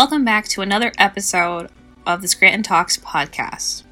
[0.00, 1.68] Welcome back to another episode
[2.06, 3.82] of the Scranton Talks podcast.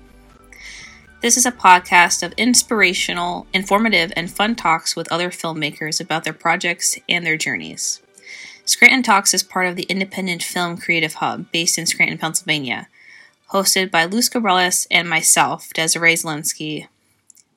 [1.20, 6.32] This is a podcast of inspirational, informative, and fun talks with other filmmakers about their
[6.32, 8.00] projects and their journeys.
[8.64, 12.88] Scranton Talks is part of the Independent Film Creative Hub based in Scranton, Pennsylvania,
[13.50, 16.86] hosted by Luz Cabrales and myself, Desiree Zielinski,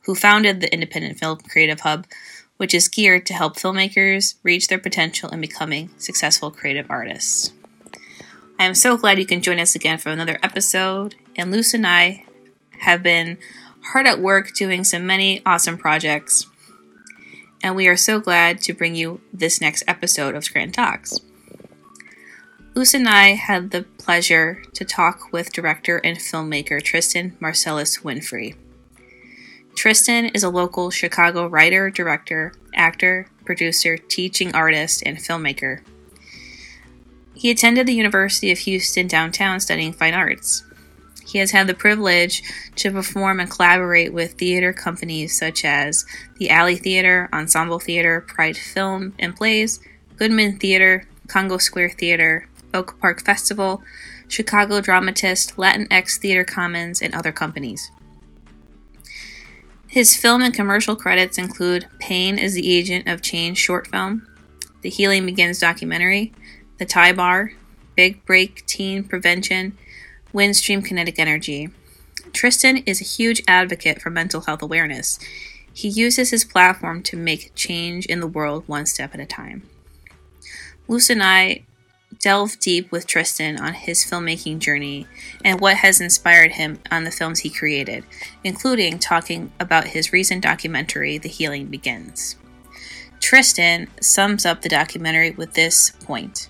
[0.04, 2.06] who founded the Independent Film Creative Hub,
[2.58, 7.54] which is geared to help filmmakers reach their potential in becoming successful creative artists.
[8.62, 11.88] I am so glad you can join us again for another episode, and Luz and
[11.88, 12.26] I
[12.82, 13.40] have been
[13.86, 16.46] hard at work doing some many awesome projects
[17.64, 21.20] and we are so glad to bring you this next episode of Scranton Talks.
[22.76, 28.56] Luz and I had the pleasure to talk with director and filmmaker Tristien Marcellous Winfree.
[29.74, 35.82] Tristien is a local Chicago writer, director, actor, producer, teaching artist, and filmmaker.
[37.42, 40.64] He attended the University of Houston downtown studying fine arts.
[41.26, 42.44] He has had the privilege
[42.76, 46.06] to perform and collaborate with theater companies such as
[46.38, 49.80] the Alley Theater, Ensemble Theater, Pride Film and Plays,
[50.18, 53.82] Goodman Theater, Congo Square Theater, Oak Park Festival,
[54.28, 57.90] Chicago Dramatist, Latinx Theater Commons, and other companies.
[59.88, 64.28] His film and commercial credits include Pain is the Agent of Change short film,
[64.84, 66.34] The Healing Begins documentary,
[66.82, 67.52] The Tie Bar,
[67.96, 69.78] Big Break Teen Prevention,
[70.34, 71.70] Windstream Kinetic Energy.
[72.32, 75.20] Tristien is a huge advocate for mental health awareness.
[75.72, 79.62] He uses his platform to make change in the world one step at a time.
[80.88, 81.66] Luz and I
[82.18, 85.06] delve deep with Tristien on his filmmaking journey
[85.46, 88.06] and what has inspired him on the films he created,
[88.44, 92.38] including talking about his recent documentary, The Healing Begins.
[93.20, 96.50] Tristien sums up the documentary with this point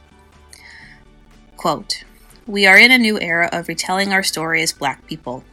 [1.61, 2.05] Quote,
[2.48, 5.44] we are in a new era of retelling our story as black people.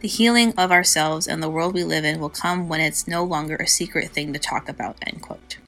[0.00, 3.22] The healing of ourselves and the world we live in will come when it's no
[3.22, 4.96] longer a secret thing to talk about.
[5.06, 5.58] End quote.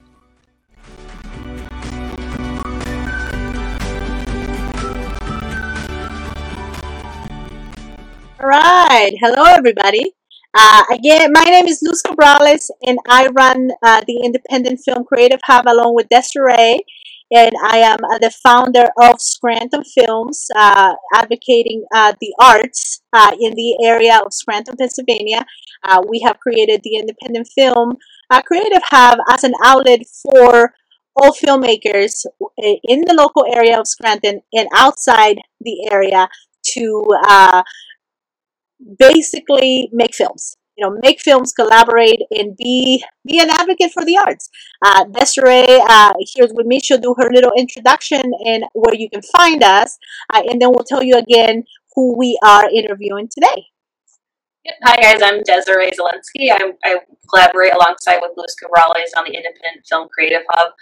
[8.39, 9.13] All right.
[9.21, 10.13] Hello, everybody.
[10.55, 15.41] Uh, again, my name is Luz Cabrales, and I run uh, the Independent Film Creative
[15.43, 16.81] Hub along with Desiree
[17.31, 23.35] and I am uh, the founder of Scranton Films, uh, advocating uh, the arts uh,
[23.39, 25.45] in the area of Scranton, Pennsylvania.
[25.83, 27.95] Uh, we have created the Independent Film
[28.29, 30.73] uh, Creative Hub as an outlet for
[31.15, 32.25] all filmmakers
[32.57, 36.27] in the local area of Scranton and outside the area
[36.73, 37.05] to
[38.99, 44.17] basically make films you know, make films, collaborate, and be be an advocate for the
[44.17, 44.49] arts.
[44.83, 46.79] Uh, Desiree uh, here's with me.
[46.79, 49.97] She'll do her little introduction and where you can find us,
[50.33, 51.63] uh, and then we'll tell you again
[51.95, 53.67] who we are interviewing today.
[54.83, 56.49] Hi guys, I'm Desiree Zielinski.
[56.51, 56.97] I, I
[57.29, 60.73] collaborate alongside with Luz Cabrales on the Independent Film Creative Hub.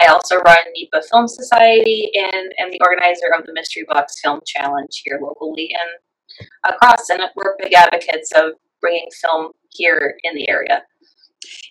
[0.00, 4.40] I also run NEPA Film Society and am the organizer of the Mystery Box Film
[4.46, 7.10] Challenge here locally and across.
[7.10, 10.82] And we're big advocates of bringing film here in the area.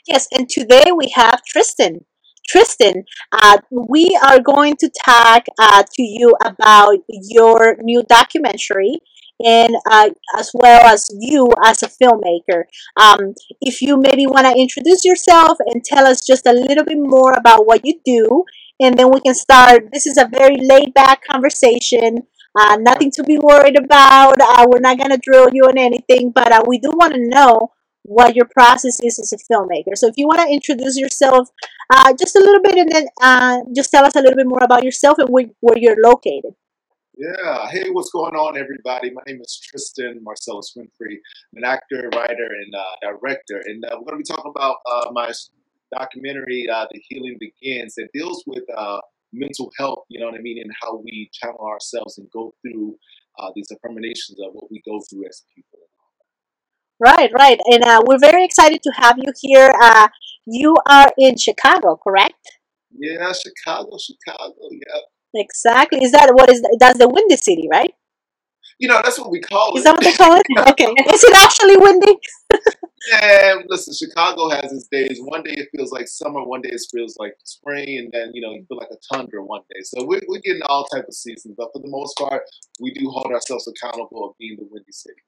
[0.08, 2.06] Yes, and today we have Tristien.
[2.50, 3.04] Tristien,
[3.34, 9.00] uh, we are going to talk uh, to you about your new documentary
[9.44, 12.64] and uh, as well as you as a filmmaker.
[13.00, 16.98] Um, if you maybe want to introduce yourself and tell us just a little bit
[16.98, 18.44] more about what you do,
[18.80, 19.90] and then we can start.
[19.92, 22.24] This is a very laid back conversation.
[22.58, 24.42] Uh, nothing to be worried about.
[24.42, 27.20] Uh, we're not going to drill you on anything, but uh, we do want to
[27.20, 27.70] know
[28.02, 29.96] what your process is as a filmmaker.
[29.96, 31.50] So if you want to introduce yourself
[31.92, 34.64] uh, just a little bit and then uh, just tell us a little bit more
[34.64, 36.54] about yourself and where, where you're located.
[37.16, 37.68] Yeah.
[37.70, 39.12] Hey, what's going on, everybody?
[39.12, 41.18] My name is Tristien Marcellous Winfree.
[41.52, 43.62] I'm an actor, writer, and uh, director.
[43.66, 44.78] And we're going to be talking about
[45.12, 45.32] my
[45.92, 48.64] documentary, The Healing Begins, that deals with
[49.34, 52.98] mental health, you know what I mean, and how we channel ourselves and go through
[53.40, 55.80] uh, these affirmations of what we go through as people.
[57.00, 57.60] Right, right.
[57.66, 59.72] And uh, we're very excited to have you here.
[59.82, 60.08] Uh,
[60.48, 62.34] you are in Chicago, correct?
[62.98, 65.02] Yeah, Chicago, Chicago, yeah.
[65.36, 66.04] Exactly.
[66.04, 67.94] Is that what is that's the windy city, right?
[68.80, 69.80] You know, that's what we call it.
[69.80, 70.46] Is that what they call it?
[70.72, 70.86] okay.
[70.86, 72.18] Is it actually windy?
[73.12, 75.20] yeah, listen, Chicago has its days.
[75.22, 78.42] One day it feels like summer, one day it feels like spring, and then you
[78.42, 79.82] know you feel like a tundra one day.
[79.84, 82.42] So we're, we're getting all type of seasons, but for the most part,
[82.80, 85.22] we do hold ourselves accountable of being the windy city.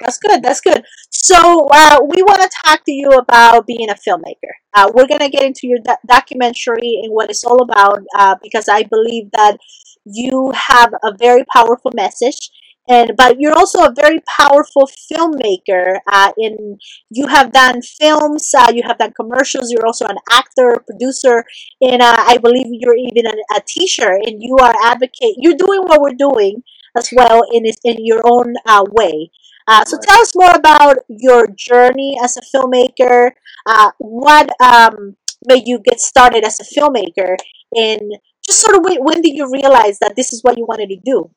[0.00, 0.42] That's good.
[0.42, 0.84] That's good.
[1.10, 4.52] So uh, we want to talk to you about being a filmmaker.
[4.74, 8.68] Uh, we're gonna get into your do- documentary and what it's all about uh, because
[8.68, 9.58] I believe that
[10.04, 12.50] you have a very powerful message
[12.88, 16.78] and but you're also a very powerful filmmaker uh, in
[17.10, 21.44] you have done films uh, you have done commercials you're also an actor producer
[21.80, 25.80] and uh, i believe you're even an, a teacher and you are advocate you're doing
[25.82, 26.62] what we're doing
[26.96, 29.30] as well in in your own uh, way
[29.66, 30.06] uh, so Right.
[30.06, 33.30] tell us more about your journey as a filmmaker
[33.66, 35.16] uh, what um,
[35.46, 37.36] made you get started as a filmmaker
[37.74, 38.00] and
[38.44, 40.98] just sort of when, when did you realize that this is what you wanted to
[41.04, 41.30] do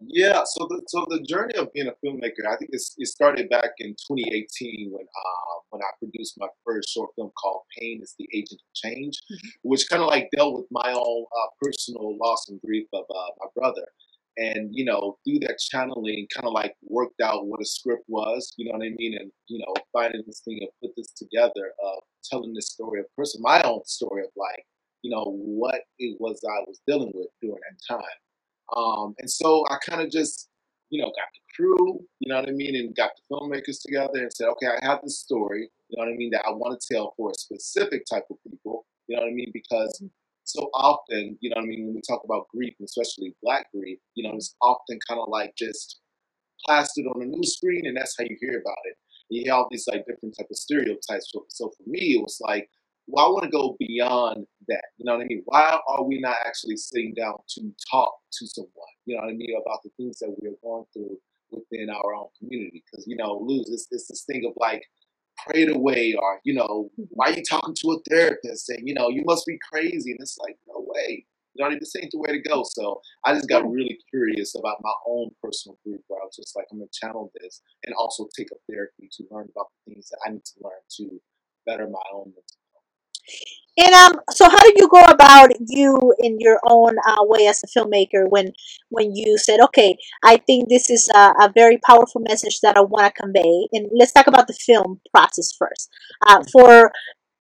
[0.00, 3.48] Yeah, so the so the journey of being a filmmaker, I think it's, it started
[3.48, 8.14] back in 2018 when uh, when I produced my first short film called "Pain Is
[8.16, 9.18] the Agent of Change,"
[9.62, 13.30] which kind of like dealt with my own uh, personal loss and grief of uh,
[13.40, 13.86] my brother,
[14.36, 18.54] and you know through that channeling, kind of like worked out what a script was,
[18.56, 21.72] you know what I mean, and you know finding this thing and put this together
[21.84, 24.64] of telling this story of person, my own story of like
[25.02, 28.18] you know what it was I was dealing with during that time.
[28.76, 30.48] Um, and so I kind of just,
[30.90, 34.20] you know, got the crew, you know what I mean, and got the filmmakers together
[34.20, 36.80] and said, okay, I have this story, you know what I mean, that I want
[36.80, 40.02] to tell for a specific type of people, you know what I mean, because
[40.44, 43.70] so often, you know what I mean, when we talk about grief, and especially black
[43.72, 46.00] grief, you know, it's often kind of like just
[46.64, 48.96] plastered on the news screen, and that's how you hear about it.
[49.28, 51.30] You hear all these like different type of stereotypes.
[51.30, 52.70] So, so for me, it was like,
[53.08, 54.84] well, I want to go beyond that.
[54.98, 55.42] You know what I mean?
[55.46, 58.72] Why are we not actually sitting down to talk to someone?
[59.06, 61.16] You know what I mean about the things that we're going through
[61.50, 62.84] within our own community?
[62.84, 64.84] Because you know, Luz it's, it's this thing of like
[65.46, 67.04] pray it away, or you know, mm-hmm.
[67.10, 68.68] why are you talking to a therapist?
[68.68, 70.10] And you know, you must be crazy.
[70.10, 71.24] And it's like, no way.
[71.54, 72.62] You know, this ain't the way to go.
[72.62, 76.54] So I just got really curious about my own personal grief, where I was just
[76.54, 80.08] like, I'm gonna channel this and also take up therapy to learn about the things
[80.10, 81.20] that I need to learn to
[81.66, 82.58] better my own mental
[83.80, 87.62] And um, so how did you go about you in your own uh, way as
[87.62, 88.52] a filmmaker when
[88.88, 92.80] when you said, okay, I think this is a, a very powerful message that I
[92.80, 93.68] want to convey.
[93.72, 95.90] And let's talk about the film process first.
[96.26, 96.90] Uh, for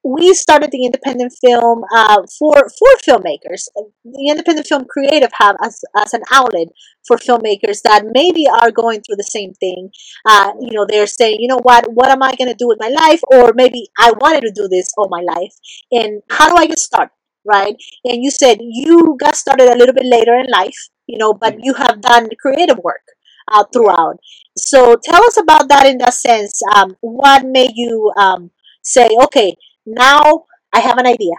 [0.07, 3.67] we started the independent film uh, for for filmmakers.
[4.05, 6.67] The independent film creative have as, as an outlet
[7.05, 9.89] for filmmakers that maybe are going through the same thing.
[10.25, 12.79] Uh, you know, they're saying, you know what, what am I going to do with
[12.79, 13.21] my life?
[13.31, 15.53] Or maybe I wanted to do this all my life,
[15.91, 17.11] and how do I get started?
[17.45, 17.75] Right?
[18.05, 21.55] And you said you got started a little bit later in life, you know, but
[21.59, 23.03] you have done creative work
[23.51, 24.17] uh, throughout.
[24.57, 26.61] So tell us about that in that sense.
[26.75, 28.51] Um, what made you um,
[28.83, 29.55] say, okay,
[29.87, 31.35] now I have an idea.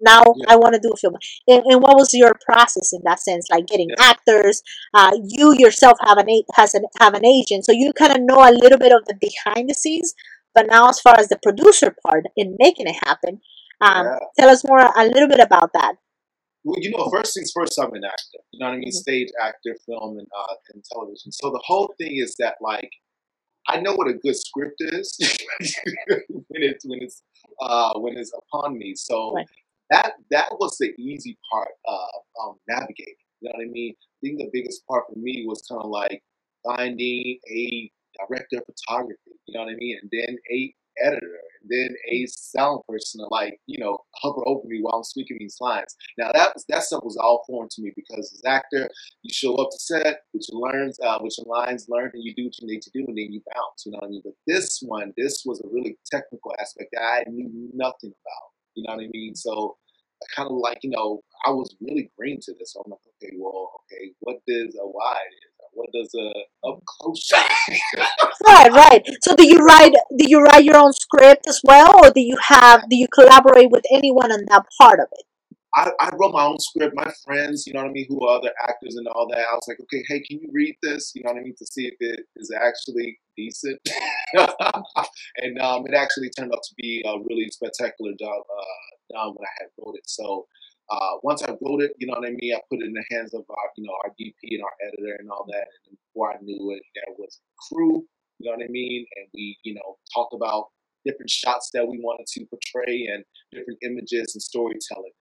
[0.00, 0.46] Now Yeah.
[0.48, 1.14] I want to do a film.
[1.46, 3.48] And, and what was your process in that sense?
[3.50, 3.96] Like getting Yeah.
[4.12, 4.62] actors.
[4.94, 8.40] Uh, you yourself have an has an have an agent, so you kind of know
[8.48, 10.14] a little bit of the behind the scenes.
[10.54, 13.40] But now, as far as the producer part in making it happen,
[13.80, 14.18] um, Yeah.
[14.38, 15.94] tell us more a little bit about that.
[16.64, 18.40] Well, you know, first things first, I'm an actor.
[18.52, 18.88] You know what I mean?
[18.90, 19.02] Mhm.
[19.06, 21.32] Stage actor, film, and uh, and television.
[21.32, 22.90] So the whole thing is that like
[23.68, 25.16] I know what a good script is
[26.48, 27.22] when it's when it's
[27.60, 28.94] uh, when it's upon me.
[28.96, 29.46] So Right.
[29.90, 32.08] that that was the easy part of
[32.42, 33.14] um, navigating.
[33.40, 33.94] You know what I mean?
[33.98, 36.22] I think the biggest part for me was kind of like
[36.64, 39.18] finding a director of photography.
[39.46, 39.98] You know what I mean?
[40.02, 44.66] And then a editor, and then a sound person to like you know hover over
[44.66, 45.96] me while I'm speaking these lines.
[46.18, 48.88] Now that was that stuff was all foreign to me because as actor,
[49.22, 52.58] you show up to set, which learns, uh, which lines learned, and you do what
[52.60, 53.84] you need to do, and then you bounce.
[53.86, 54.22] You know what I mean?
[54.24, 58.50] But this one, this was a really technical aspect that I knew nothing about.
[58.74, 59.34] You know what I mean?
[59.34, 59.76] So
[60.22, 62.72] I kind of like, you know, I was really green to this.
[62.72, 65.49] So I'm like, okay, well, okay, what does a wide is?
[65.80, 67.30] What does a up close?
[68.46, 69.02] Right, right.
[69.22, 69.92] So, do you write?
[70.18, 72.88] Do you write your own script as well, or do you have?
[72.88, 75.24] Do you collaborate with anyone on that part of it?
[75.74, 76.94] I, I wrote my own script.
[76.96, 79.38] My friends, you know what I mean, who are other actors and all that.
[79.38, 81.12] I was like, okay, hey, can you read this?
[81.14, 83.80] You know what I mean, to see if it is actually decent.
[85.36, 89.46] and um, it actually turned out to be a really spectacular job uh, done when
[89.46, 90.08] I had wrote it.
[90.08, 90.46] So
[90.90, 93.04] uh, once I wrote it, you know what I mean, I put it in the
[93.10, 95.66] hands of our, you know, our DP and our editor and all that.
[95.88, 98.04] And before I knew it, there was crew.
[98.38, 99.06] You know what I mean?
[99.16, 100.66] And we, you know, talked about
[101.04, 105.12] different shots that we wanted to portray and different images and storytelling.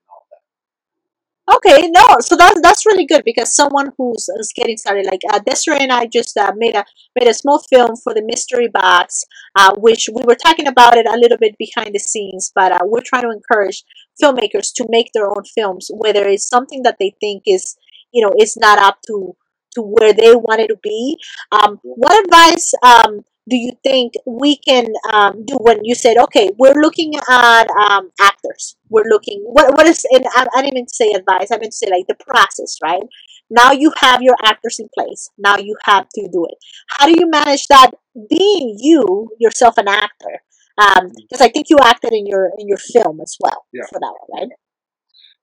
[1.51, 5.39] Okay, no, so that's that's really good because someone who's is getting started, like uh,
[5.39, 6.85] Desiree and I, just uh, made a
[7.19, 9.25] made a small film for the Mystery Box,
[9.57, 12.81] uh, which we were talking about it a little bit behind the scenes, but uh,
[12.85, 13.83] we're trying to encourage
[14.23, 17.77] filmmakers to make their own films, whether it's something that they think is,
[18.13, 19.35] you know, is not up to
[19.75, 21.17] to where they want it to be.
[21.51, 26.51] Um, what advice um, do you think we can um, do when you said, okay,
[26.59, 30.87] we're looking at um, actors, we're looking, what, what is, and I, I didn't mean
[30.87, 33.03] to say advice, I meant to say like the process, right?
[33.51, 35.31] now you have your actors in place.
[35.39, 36.59] Now you have to do it.
[36.91, 37.93] How do you manage that
[38.29, 40.43] being you yourself an actor?
[40.77, 43.87] Because i think you acted in your in your film as well Yeah.
[43.91, 44.49] for that one right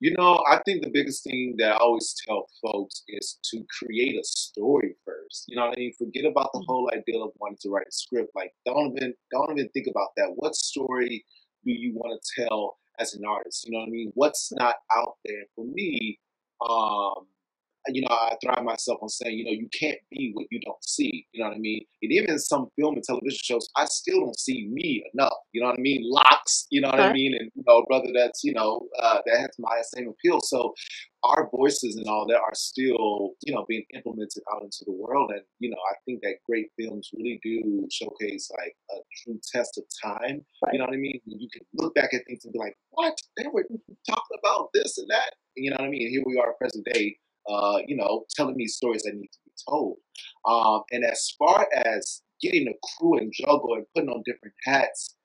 [0.05, 4.15] You know, I think the biggest thing that I always tell folks is to create
[4.15, 5.45] a story first.
[5.47, 5.93] You know what I mean?
[5.97, 8.29] Forget about the whole idea of wanting to write a script.
[8.35, 10.33] Like, don't even don't even think about that.
[10.35, 11.25] What story
[11.63, 13.65] do you want to tell as an artist?
[13.65, 14.11] You know what I mean?
[14.13, 16.19] What's not out there for me?
[16.61, 17.25] Um,
[17.89, 20.83] you know, I thrive myself on saying, you know, you can't be what you don't
[20.83, 21.27] see.
[21.31, 21.85] You know what I mean?
[22.01, 25.33] And even in some film and television shows, I still don't see me enough.
[25.53, 26.01] You know what I mean?
[26.05, 26.67] Locks.
[26.69, 27.35] You know what I mean?
[27.39, 30.39] And you know, brother, that's you know, uh, that has my same appeal.
[30.41, 30.73] So
[31.23, 35.31] our voices and all that are still, you know, being implemented out into the world.
[35.31, 39.77] And you know, I think that great films really do showcase like a true test
[39.77, 40.45] of time.
[40.63, 40.73] Right.
[40.73, 41.19] You know what I mean?
[41.25, 43.17] You can look back at things and be like, what?
[43.37, 43.65] They were
[44.07, 45.33] talking about this and that.
[45.55, 46.01] You know what I mean?
[46.03, 47.17] And here we are, present day
[47.49, 49.97] uh, you know, telling me stories that need to be told.
[50.47, 55.15] Um, and as far as getting a crew and juggle and putting on different hats,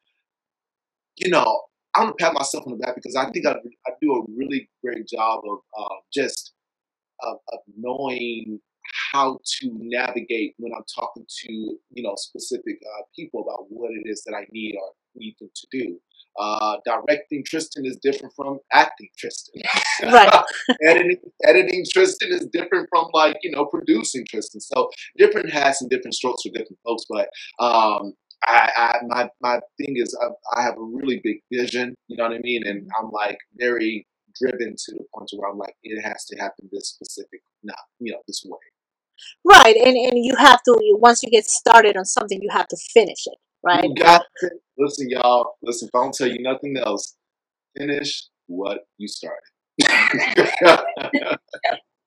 [1.16, 1.62] you know,
[1.96, 4.68] I'm gonna pat myself on the back because I think I, I do a really
[4.82, 6.52] great job of uh, just
[7.22, 8.60] of, of knowing
[9.12, 14.08] how to navigate when I'm talking to you know specific uh, people about what it
[14.08, 16.00] is that I need or need them to do.
[16.38, 19.62] Uh, directing Tristien is different from acting Tristien.
[20.12, 20.32] Right.
[20.86, 24.60] editing editing Tristien is different from like you know producing Tristien.
[24.60, 27.04] So different hats and different strokes for different folks.
[27.08, 27.28] But
[27.62, 28.14] um,
[28.46, 31.94] I, I my my thing is I, I have a really big vision.
[32.08, 32.66] You know what I mean?
[32.66, 34.06] And I'm like very
[34.40, 38.12] driven to the point where I'm like it has to happen this specific, not you
[38.12, 38.58] know this way.
[39.44, 42.76] right and and you have to once you get started on something you have to
[42.94, 45.54] finish it right You got to listen, y'all.
[45.62, 47.16] Listen, if I don't tell you nothing else,
[47.76, 49.40] finish what you started.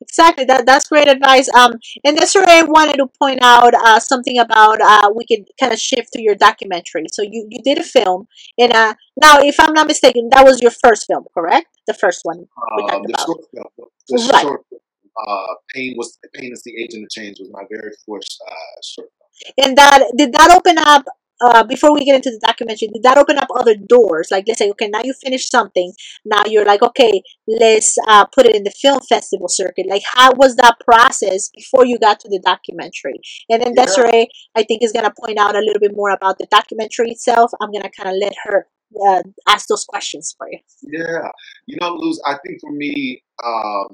[0.02, 0.44] Exactly.
[0.46, 1.48] That that's great advice.
[1.56, 5.72] Um, and Desiree i wanted to point out uh, something about uh, we could kind
[5.72, 7.06] of shift to your documentary.
[7.12, 10.62] So you you did a film, and uh, now if I'm not mistaken, that was
[10.62, 11.68] your first film, correct?
[11.88, 13.26] The first one um, the about.
[13.26, 14.42] short film, the Right.
[14.42, 14.82] short film,
[15.28, 19.10] uh, pain was pain is the agent of change was my very first uh, short
[19.18, 19.68] film.
[19.68, 21.06] And that did that open up?
[21.44, 24.30] Uh, before we get into the documentary, did that open up other doors?
[24.32, 25.92] Like, let's say, okay, now you finished something.
[26.24, 29.88] Now you're like, okay, let's uh, put it in the film festival circuit.
[29.90, 33.20] Like, how was that process before you got to the documentary?
[33.50, 33.86] And then Yeah.
[33.86, 37.12] Desiree, I think, is going to point out a little bit more about the documentary
[37.12, 37.52] itself.
[37.62, 38.68] I'm going to kind of let her
[39.06, 40.60] uh, ask those questions for you.
[40.84, 41.30] Yeah,
[41.66, 43.88] you know, Luz, I think for me, um,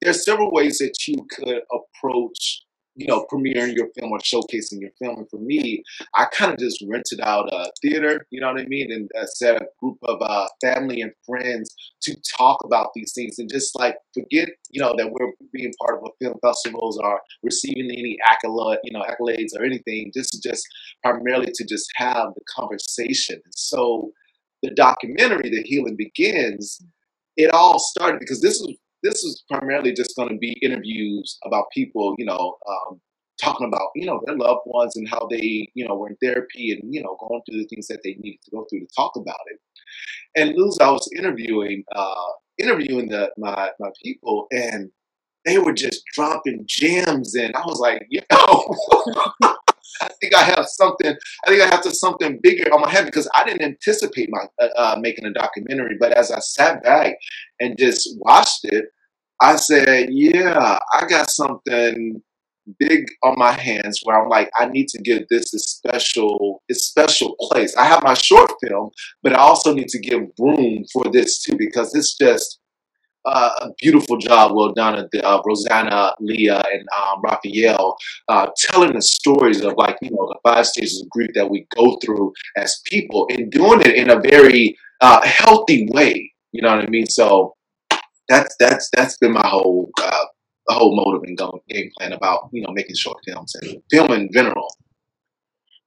[0.00, 2.62] there's several ways that you could approach,
[3.00, 5.18] you know, premiering your film or showcasing your film.
[5.18, 5.82] And for me,
[6.14, 9.24] I kind of just rented out a theater, you know what I mean, and uh,
[9.24, 13.78] set a group of uh, family and friends to talk about these things and just
[13.78, 18.18] like forget, you know, that we're being part of a film festivals or receiving any
[18.30, 20.10] accolade, you know, accolades or anything.
[20.14, 20.66] This is just
[21.02, 23.40] primarily to just have the conversation.
[23.52, 24.12] So
[24.62, 26.82] the documentary, The Healing Begins,
[27.38, 31.66] it all started because this is this is primarily just going to be interviews about
[31.74, 33.00] people, you know, um,
[33.40, 36.72] talking about you know their loved ones and how they you know were in therapy
[36.72, 39.12] and you know going through the things that they needed to go through to talk
[39.16, 39.58] about it.
[40.36, 44.90] And Luz, I was interviewing uh, interviewing the my my people and
[45.46, 48.20] they were just dropping gems and I was like, yo,
[50.02, 51.14] I think I have something.
[51.46, 54.44] I think I have to something bigger on my head because I didn't anticipate my
[54.62, 55.96] uh, uh, making a documentary.
[55.98, 57.16] But as I sat back
[57.60, 58.86] and just watched it,
[59.42, 62.22] I said, "Yeah, I got something
[62.78, 66.74] big on my hands where I'm like, I need to give this a special, a
[66.74, 67.74] special place.
[67.76, 68.90] I have my short film,
[69.22, 72.58] but I also need to give room for this too because it's just."
[73.26, 77.96] Uh, a beautiful job, well done, at the, uh, Rosanna, Leah, and um, Raphael,
[78.28, 81.66] uh, telling the stories of like you know the five stages of grief that we
[81.76, 86.32] go through as people, and doing it in a very uh, healthy way.
[86.52, 87.06] You know what I mean?
[87.06, 87.54] So
[88.28, 90.24] that's that's that's been my whole uh,
[90.68, 94.66] whole motive and game plan about you know making short films and film in general.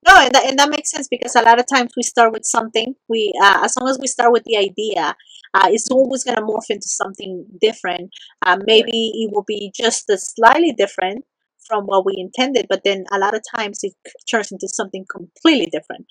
[0.05, 2.43] No, and that, and that makes sense because a lot of times we start with
[2.45, 2.95] something.
[3.07, 5.15] We, uh, as long as we start with the idea,
[5.53, 8.11] uh, it's always going to morph into something different.
[8.45, 11.25] Uh, maybe it will be just a slightly different
[11.67, 13.93] from what we intended, but then a lot of times it
[14.29, 16.05] turns into something completely different.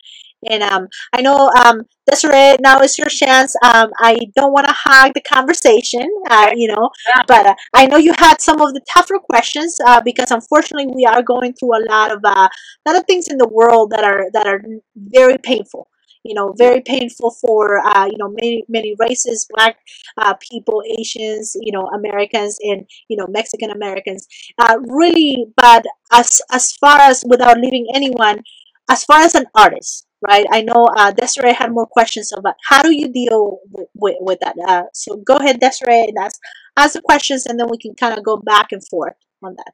[0.49, 3.55] And um, I know, um, Desiree, now is your chance.
[3.63, 7.23] Um, I don't want to hog the conversation, uh, you know, Yeah.
[7.29, 11.05] but uh, I know you had some of the tougher questions uh, because unfortunately we
[11.07, 12.49] are going through a lot of uh,
[12.87, 14.61] lot of things in the world that are that are
[14.97, 15.89] very painful
[16.25, 19.79] you know very painful for uh, you know many many races black
[20.19, 24.27] uh, people asians you know americans and you know mexican americans.
[24.59, 28.43] Uh, really but as as far as without leaving anyone
[28.89, 30.47] as far as an artist right?
[30.51, 34.39] I know uh, desiree had more questions about how do you deal with, with, with
[34.41, 34.55] that?
[34.67, 36.41] Uh, so go ahead desiree and ask
[36.77, 39.73] ask the questions and then we can kind of go back and forth on that.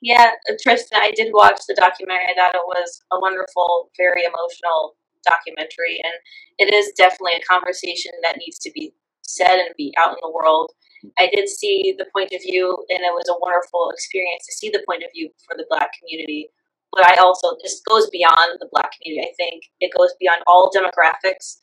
[0.00, 0.30] Yeah,
[0.64, 2.26] Tristien, I did watch the documentary.
[2.30, 4.96] I thought it was a wonderful, very emotional
[5.28, 6.14] documentary, and
[6.58, 8.92] it is definitely a conversation that needs to be
[9.22, 10.72] said and be out in the world.
[11.18, 14.70] I did see the point of view, and it was a wonderful experience to see
[14.70, 16.50] the point of view for the Black community.
[16.92, 19.28] But I also this goes beyond the Black community.
[19.28, 21.58] I think it goes beyond all demographics.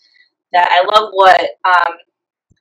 [0.54, 1.96] That I love what um,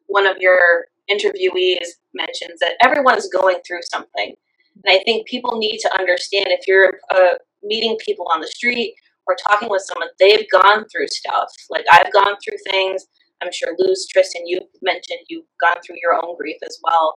[0.07, 4.35] one of your interviewees mentions that everyone's going through something
[4.83, 8.95] and I think people need to understand if you're uh, meeting people on the street
[9.27, 11.51] or talking with someone, they've gone through stuff.
[11.71, 13.07] Like I've gone through things.
[13.43, 17.15] I'm sure Luz, Tristien, you mentioned you've gone through your own grief as well.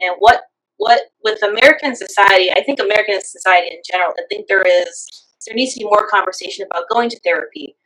[0.00, 0.42] And what
[0.76, 5.54] what with American society, I think American society in general, I think there is there
[5.54, 7.76] needs to be more conversation about going to therapy,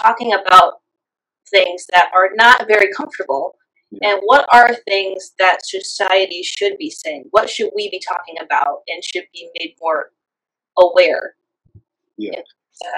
[0.00, 0.74] talking about
[1.50, 3.54] things that are not very comfortable
[4.02, 7.24] and what are things that society should be saying?
[7.30, 10.10] What should we be talking about and should be made more
[10.78, 11.36] aware
[12.18, 12.40] yeah.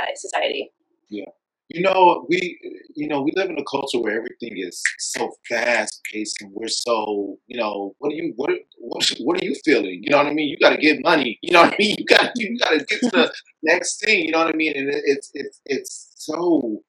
[0.08, 0.72] In society?
[1.08, 1.26] Yeah.
[1.68, 2.58] You know, we
[2.96, 6.66] you know, we live in a culture where everything is so fast paced and we're
[6.66, 10.00] so, you know, what are you what what, what are you feeling?
[10.02, 10.48] You know what I mean?
[10.48, 11.38] You gotta get money.
[11.42, 11.96] You know what I mean?
[11.98, 13.32] You gotta you gotta get to the
[13.62, 14.72] next thing, you know what I mean?
[14.76, 16.82] And it, it's it's it's so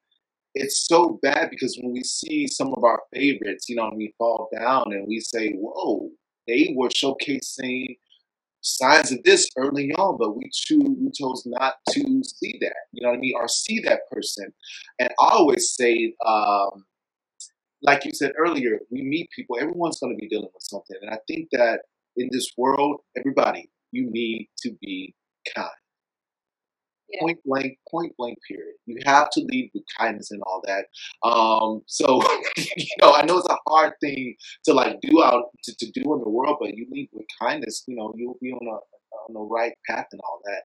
[0.56, 4.50] it's so bad because when we see some of our favorites, you know, we fall
[4.54, 6.10] down and we say, whoa,
[6.48, 7.98] they were showcasing
[8.62, 13.03] signs of this early on, but we choose we chose not to see that, you
[13.03, 14.53] know what I mean, or see that person.
[15.00, 16.86] And I always say, um,
[17.82, 20.98] like you said earlier, we meet people, everyone's going to be dealing with something.
[21.01, 21.81] And I think that
[22.16, 25.16] in this world, everybody, you need to be
[25.55, 25.70] kind.
[27.14, 27.20] Yeah.
[27.22, 28.76] Point blank, point blank, period.
[28.86, 30.86] You have to lead with kindness and all that.
[31.28, 32.22] Um, so,
[32.58, 36.14] you know, I know it's a hard thing to like do out to, to do
[36.14, 38.80] in the world, but you lead with kindness, you know, you'll be on a
[39.28, 40.64] on the right path and all that.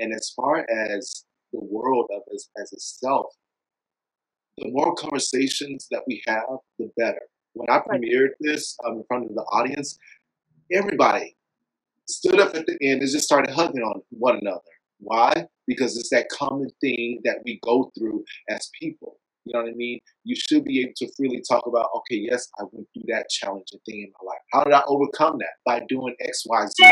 [0.00, 3.26] And as far as the world of as, as itself,
[4.58, 6.44] the more conversations that we have,
[6.78, 7.20] the better.
[7.54, 9.98] When I premiered this um, in front of the audience,
[10.72, 11.36] everybody
[12.06, 14.60] stood up at the end and just started hugging on one another.
[14.98, 15.46] Why?
[15.66, 19.18] Because it's that common thing that we go through as people.
[19.44, 19.98] You know what I mean?
[20.24, 23.78] You should be able to freely talk about, okay, yes, I went through that challenging
[23.84, 24.40] thing in my life.
[24.52, 25.54] How did I overcome that?
[25.66, 26.90] By doing X, Y, Z.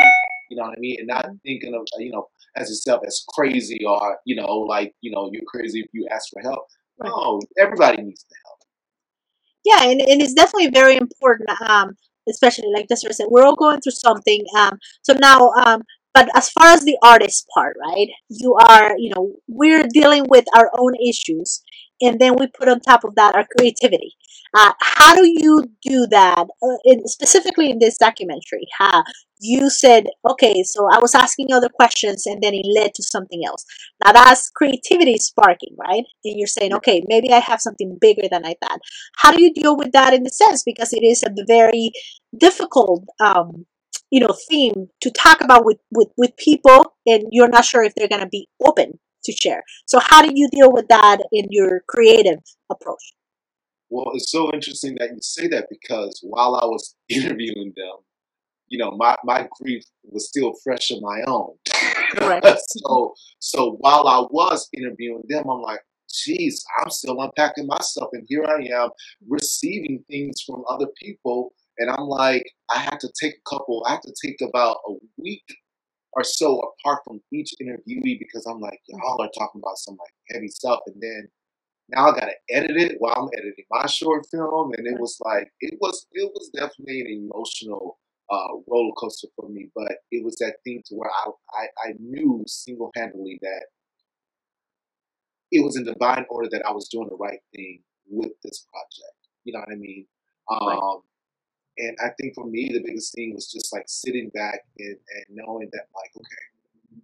[0.50, 0.96] You know what I mean?
[0.98, 5.11] And not thinking of, you know, as yourself as crazy or, you know, like, you
[5.11, 6.66] know, you're crazy if you ask for help.
[7.02, 8.58] No, everybody needs the help.
[9.64, 11.92] Yeah, and, and it's definitely very important, um,
[12.28, 14.44] especially like this said, we're all going through something.
[14.56, 15.82] Um, so now um,
[16.14, 20.44] but as far as the artist part right you are you know we're dealing with
[20.55, 21.62] our own issues
[22.03, 24.14] and then we put on top of that our creativity.
[24.55, 28.66] Uh, how do you do that uh, in, specifically in this documentary?
[28.79, 29.05] How
[29.44, 33.42] you said okay so i was asking other questions and then it led to something
[33.46, 33.64] else.
[34.05, 36.05] Now that's creativity sparking right?
[36.25, 38.81] And you're saying okay maybe i have something bigger than i thought.
[39.16, 40.62] How do you deal with that in the sense?
[40.64, 41.92] Because it is a very
[42.37, 43.66] difficult um,
[44.12, 47.94] you know theme to talk about with with, with people and you're not sure if
[47.96, 49.62] they're going to be open to share.
[49.87, 52.38] So how do you deal with that in your creative
[52.70, 53.14] approach?
[53.90, 57.96] Well it's so interesting that you say that because while i was interviewing them
[58.68, 61.55] you know my, my grief was still fresh of my own.
[62.18, 62.42] Right.
[62.68, 65.81] so so while i was interviewing them i'm like
[66.12, 68.90] geez i'm still unpacking myself and here i am
[69.29, 73.92] receiving things from other people and I'm like, I have to take a couple, I
[73.92, 75.44] have to take about a week
[76.12, 80.12] or so apart from each interviewee because I'm like, y'all are talking about some like
[80.30, 80.80] heavy stuff.
[80.87, 81.28] And then
[81.88, 84.72] now I gotta edit it while I'm editing my short film.
[84.76, 87.98] And it was like it was it was definitely an emotional
[88.30, 89.68] uh, roller coaster for me.
[89.74, 93.66] But it was that thing to where I I, I knew single handedly that
[95.50, 99.16] it was in divine order that I was doing the right thing with this project.
[99.44, 100.06] You know what I mean?
[100.50, 100.78] Um, right.
[101.78, 105.24] And I think for me, the biggest thing was just like sitting back and, and
[105.30, 107.00] knowing that, like, okay,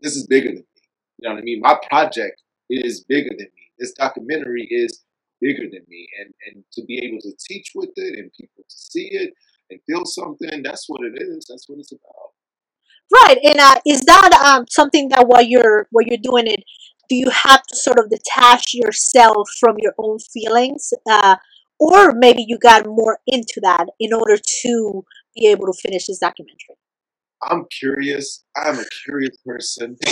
[0.00, 0.82] this is bigger than me.
[1.18, 1.60] You know what I mean?
[1.60, 3.72] My project is bigger than me.
[3.78, 5.04] This documentary is
[5.40, 6.08] bigger than me.
[6.20, 9.32] And, and to be able to teach with it and people to see it
[9.70, 11.46] and feel something, that's what it is.
[11.48, 12.32] That's what it's about.
[13.12, 13.38] Right.
[13.42, 16.62] And uh, is that um, something that while you're while you're doing it,
[17.08, 21.36] do you have to sort of detach yourself from your own feelings uh,
[21.78, 26.18] or maybe you got more into that in order to be able to finish this
[26.18, 26.76] documentary
[27.42, 28.44] I'm curious.
[28.56, 29.96] I'm a curious person.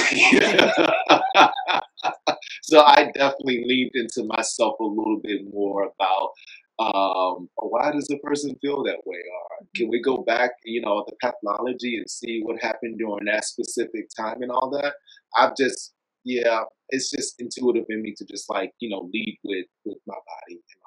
[2.63, 6.31] so I definitely leaned into myself a little bit more about
[6.79, 9.17] um, why does a person feel that way?
[9.17, 13.45] Or can we go back, you know, the pathology and see what happened during that
[13.45, 14.95] specific time and all that?
[15.39, 19.67] I've just, yeah, it's just intuitive in me to just like, you know, lead with
[19.85, 20.86] with my body and.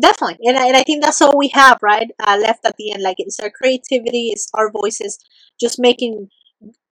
[0.00, 2.92] Definitely and I, and I think that's all we have right uh, left at the
[2.92, 5.18] end like it's our creativity it's our voices
[5.60, 6.28] just making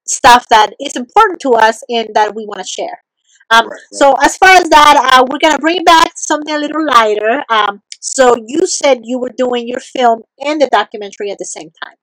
[0.06, 3.02] stuff that is important to us and that we want to share.
[3.50, 3.80] Um, Right, right.
[3.92, 7.82] so as far as that uh, we're gonna bring back something a little lighter um,
[8.00, 11.94] so you said you were doing your film and the documentary at the same time.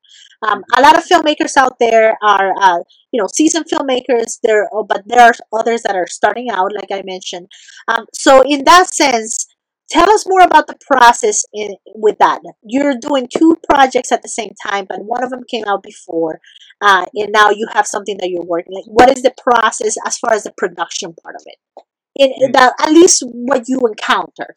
[0.41, 2.79] Um, a lot of filmmakers out there are uh,
[3.12, 7.01] you know seasoned filmmakers there but there are others that are starting out like i
[7.05, 7.47] mentioned.
[7.89, 9.45] Um, so in that sense
[9.89, 14.30] tell us more about the process in, with that you're doing two projects at the
[14.30, 16.39] same time but one of them came out before
[16.82, 20.17] uh, and now you have something that you're working like what is the process as
[20.17, 21.58] far as the production part of it
[22.15, 22.54] in, in Mm.
[22.54, 24.56] the, at least what you encounter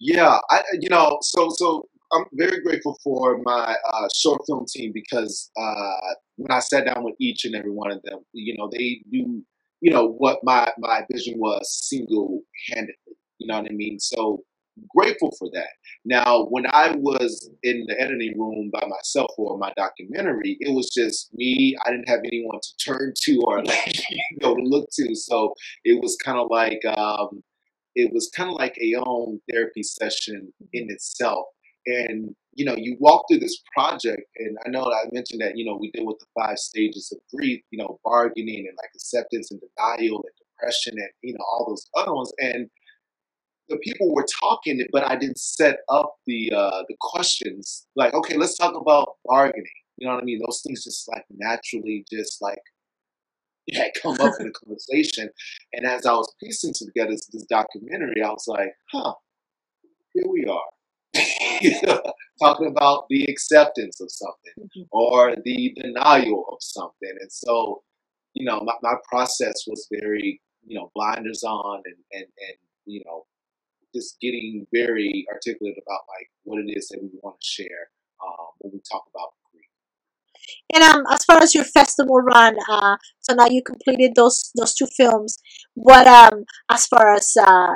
[0.00, 4.92] Yeah, I you know, so so I'm very grateful for my uh, short film team
[4.94, 8.68] because uh, when I sat down with each and every one of them, you know,
[8.72, 9.44] they knew,
[9.80, 12.94] you know, what my my vision was single handedly.
[13.42, 14.00] You know what I mean?
[14.00, 14.42] So
[14.96, 15.68] grateful for that.
[16.04, 20.90] Now, when I was in the editing room by myself for my documentary, it was
[20.90, 21.76] just me.
[21.86, 25.14] I didn't have anyone to turn to or like you know to look to.
[25.14, 26.80] So it was kind of like.
[26.96, 27.42] Um,
[27.94, 31.46] it was kind of like a own therapy session in itself.
[31.86, 35.64] And you know, you walk through this project, and I know I mentioned that you
[35.64, 39.50] know we deal with the five stages of grief, you know, bargaining and like acceptance
[39.50, 42.32] and denial and depression and you know all those other ones.
[42.38, 42.68] And
[43.72, 47.86] the people were talking, but I didn't set up the uh, the questions.
[47.96, 49.64] Like, okay, let's talk about bargaining.
[49.98, 50.40] You know what I mean?
[50.46, 52.60] Those things just like naturally, just like
[53.74, 55.30] had come up in a conversation.
[55.72, 59.14] And as I was piecing together this, this documentary, I was like, huh,
[60.14, 60.70] here we are.
[62.40, 64.88] Talking about the acceptance of something Mhm.
[64.92, 67.14] or the denial of something.
[67.20, 67.82] And so,
[68.34, 72.56] you know, my, my process was very, you know, blinders on and, and, and,
[72.86, 73.26] you know,
[73.94, 77.90] just getting very articulate about like what it is that we want to share
[78.22, 79.66] um, when we talk about grief.
[80.74, 84.74] And um, as far as your festival run, uh, so now you completed those those
[84.74, 85.38] two films.
[85.74, 87.74] What um, as far as uh,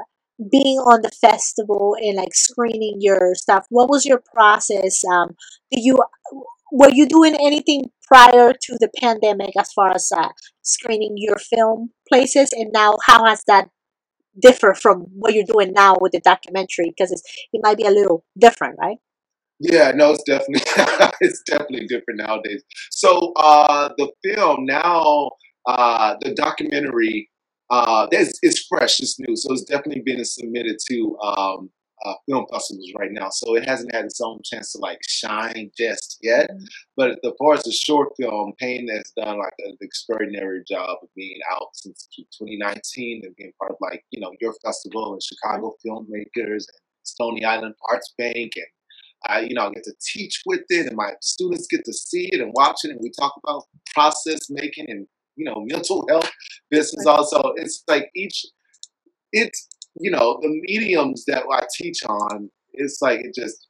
[0.51, 5.03] being on the festival and like screening your stuff, what was your process?
[5.05, 5.37] Um,
[5.71, 5.99] you
[6.73, 10.29] were you doing anything prior to the pandemic as far as uh,
[10.63, 13.69] screening your film places, and now how has that
[14.41, 16.93] differ from what you're doing now with the documentary?
[16.97, 17.13] Because
[17.53, 18.97] it might be a little different, right?
[19.59, 20.63] Yeah, no, it's definitely
[21.21, 22.63] it's definitely different nowadays.
[22.91, 25.31] So uh, the film now,
[25.67, 27.31] uh, the documentary,
[27.71, 31.71] uh, is is fresh, it's new, so it's definitely been submitted to um,
[32.05, 33.29] uh, film festivals right now.
[33.31, 36.51] So it hasn't had its own chance to like shine just yet.
[36.97, 41.09] But as far as the short film, Pain has done like an extraordinary job of
[41.17, 45.75] being out since 2019 and being part of like you know your festival and Chicago
[45.87, 48.67] filmmakers and Stony Island Arts Bank and
[49.25, 52.41] I, you know, get to teach with it, and my students get to see it
[52.41, 55.07] and watch it, and we talk about process making and
[55.37, 56.31] you know mental health
[56.71, 57.07] business.
[57.07, 58.45] Also, it's like each,
[59.33, 59.69] it's
[60.01, 62.51] you know the mediums that I teach on.
[62.73, 63.69] It's like it just,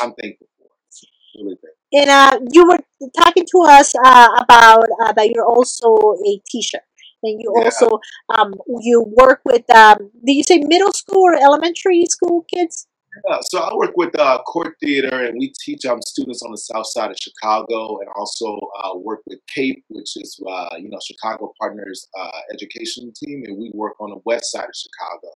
[0.00, 0.66] I'm thankful for.
[0.66, 1.38] it.
[1.42, 1.70] Really thankful.
[1.92, 2.78] And uh, you were
[3.16, 6.80] talking to us uh, about uh, that you're also a teacher,
[7.22, 7.64] and you Yeah.
[7.64, 8.00] also
[8.36, 9.68] um, you work with.
[9.74, 12.86] Um, did you say middle school or elementary school kids?
[13.28, 16.58] Yeah, so I work with uh, Court Theater, and we teach um, students on the
[16.58, 20.98] south side of Chicago, and also uh, work with CAPE, which is uh, you know
[21.04, 25.32] Chicago Partners uh, Education Team, and we work on the west side of Chicago,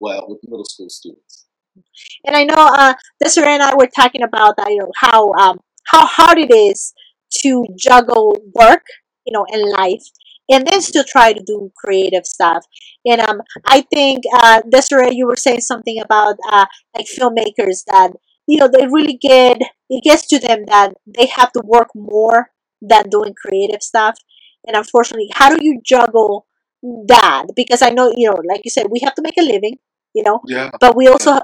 [0.00, 1.46] well, with middle school students.
[2.24, 4.54] And I know uh, Desiree and I were talking about.
[4.68, 6.92] You know how um, how hard it is
[7.42, 8.84] to juggle work,
[9.26, 10.04] you know, and life,
[10.50, 12.64] and then still try to do creative stuff.
[13.04, 18.12] And um, I think uh, Desiree, you were saying something about uh, like filmmakers that
[18.46, 22.50] you know they really get it gets to them that they have to work more
[22.80, 24.16] than doing creative stuff.
[24.66, 26.46] And unfortunately, how do you juggle
[26.82, 27.46] that?
[27.56, 29.78] Because I know you know, like you said, we have to make a living.
[30.14, 30.70] You know Yeah.
[30.80, 31.40] but we also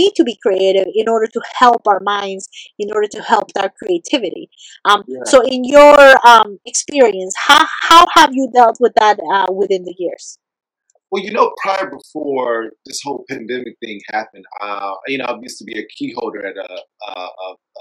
[0.00, 2.48] need to be creative in order to help our minds
[2.78, 4.48] in order to help our creativity
[4.88, 5.24] um, Yeah.
[5.24, 9.94] so in your um, experience how, how have you dealt with that uh, within the
[9.98, 10.38] years
[11.10, 15.58] Well, you know, prior before this whole pandemic thing happened, uh, you know, I used
[15.58, 16.72] to be a key holder at a,
[17.08, 17.28] a,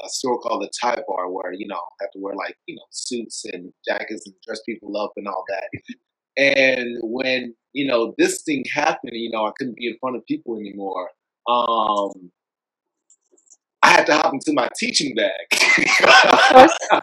[0.06, 2.76] a, store called the Tie Bar, where you know, I have to wear like you
[2.76, 5.68] know suits and jackets and dress people up and all that.
[6.38, 10.26] And when you know this thing happened, you know, I couldn't be in front of
[10.26, 11.10] people anymore.
[11.48, 12.32] Um,
[13.84, 15.32] I had to hop into my teaching bag.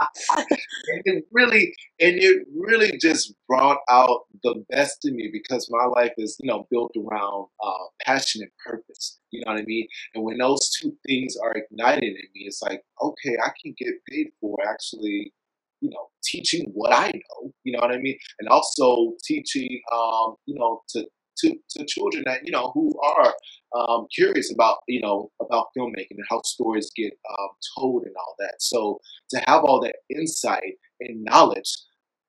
[0.00, 5.84] and it really and it really just brought out the best in me because my
[5.86, 9.86] life is you know built around uh, passion and purpose you know what i mean
[10.14, 13.94] and when those two things are ignited in me it's like okay i can get
[14.08, 15.32] paid for actually
[15.80, 20.34] you know teaching what i know you know what i mean and also teaching um
[20.46, 21.04] you know to
[21.38, 23.34] to, to children that you know who are
[23.74, 28.34] um, curious about you know about filmmaking and how stories get um, told and all
[28.38, 31.78] that so to have all that insight and knowledge,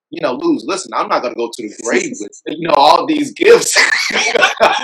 [0.09, 0.63] you know, Luz.
[0.65, 3.77] Listen, I'm not gonna go to the grave with you know all these gifts.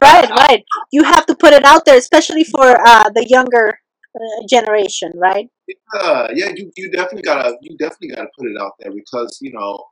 [0.01, 3.79] right right you have to put it out there especially for uh, the younger
[4.17, 8.73] uh, generation right yeah, yeah, you, you definitely gotta you definitely gotta put it out
[8.79, 9.83] there because you know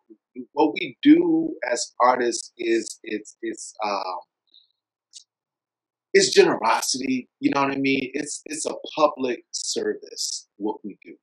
[0.54, 4.20] what we do as artists is it's it's um
[6.14, 7.30] it's generosity.
[7.42, 8.10] You know what I mean?
[8.14, 11.16] It's it's a public service what we do.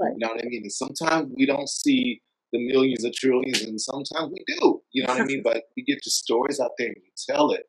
[0.00, 0.12] Right.
[0.16, 0.62] You know what I mean?
[0.62, 4.80] And sometimes we don't see the millions or trillions, and sometimes we do.
[4.92, 5.42] You know what I mean?
[5.44, 7.64] But you get your stories out there and you tell it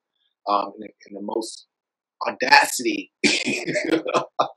[0.48, 1.66] um, in, the, in the most
[2.28, 3.12] audacity.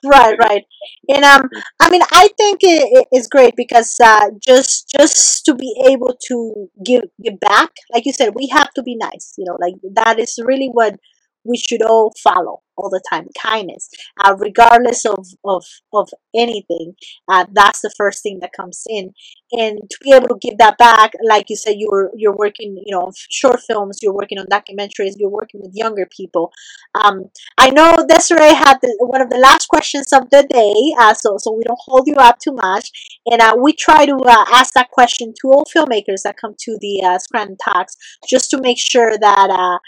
[0.05, 0.65] right right
[1.09, 1.49] and um
[1.81, 6.17] i mean i think it, it is great because uh just just to be able
[6.27, 9.75] to give give back like you said we have to be nice you know like
[9.95, 10.97] that is really what
[11.45, 13.89] we should all follow all the time kindness.
[14.23, 16.95] Uh, regardless of of of anything
[17.29, 19.13] uh, that's the first thing that comes in.
[19.53, 22.95] And to be able to give that back like you said you're you're working you
[22.95, 26.53] know short films you're working on documentaries you're working with younger people.
[26.95, 27.25] Um,
[27.59, 31.37] I know Desiree had the, one of the last questions of the day, uh, so
[31.39, 32.91] so we don't hold you up too much,
[33.27, 36.79] and uh, we try to uh, ask that question to all filmmakers that come to
[36.81, 37.97] the uh, Scranton Talks,
[38.29, 39.79] just to make sure that uh,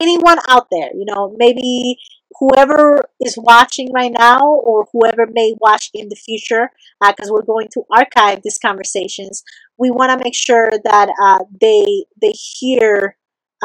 [0.00, 1.98] anyone out there, you know, maybe
[2.38, 7.68] whoever is watching right now or whoever may watch in the future, because we're going
[7.72, 9.42] to archive these conversations,
[9.78, 13.16] we want to make sure that uh, they they hear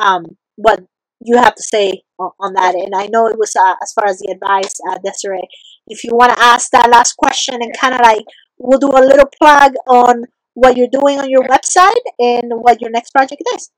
[0.01, 0.83] um, what
[1.21, 2.75] you have to say on, on that.
[2.75, 5.47] And I know it was uh, as far as the advice, uh, Desiree.
[5.87, 8.25] If you want to ask that last question and kind of like,
[8.59, 12.89] we'll do a little plug on what you're doing on your website and what your
[12.89, 13.69] next project is.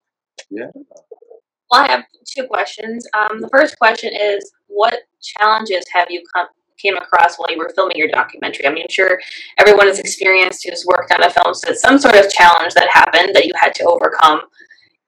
[0.50, 0.72] yeah.
[1.72, 3.06] Well, I have two questions.
[3.14, 6.48] Um, the first question is, what challenges have you come
[6.82, 8.66] came across while you were filming your documentary?
[8.66, 9.20] I mean, I'm sure
[9.58, 13.36] everyone has experienced who's worked on a film said some sort of challenge that happened
[13.36, 14.42] that you had to overcome.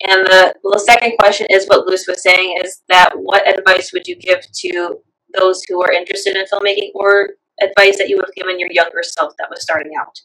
[0.03, 4.07] And the, the second question is what Luz was saying is that what advice would
[4.07, 4.97] you give to
[5.37, 7.29] those who are interested in filmmaking or
[7.61, 10.19] advice that you would have given your younger self that was starting out?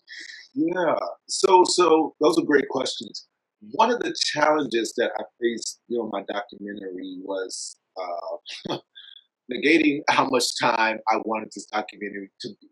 [0.55, 0.97] Yeah.
[1.29, 3.27] So so those are great questions.
[3.73, 8.77] One of the challenges that I faced during my documentary was uh,
[9.53, 12.69] negating how much time I wanted this documentary to be.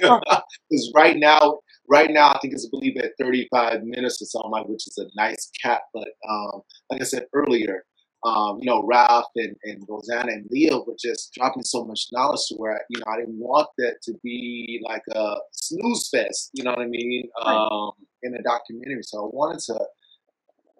[0.00, 4.66] Because right now, right now, I think it's believe at 35 minutes or something, like,
[4.66, 5.82] which is a nice cap.
[5.92, 7.84] But um, like I said earlier,
[8.24, 12.40] um, you know, Ralph and, and Rosanna and Leo were just dropping so much knowledge
[12.48, 16.64] to where, you know, I didn't want that to be like a snooze fest, you
[16.64, 19.02] know what I mean, um, in a documentary.
[19.02, 19.74] So I wanted to,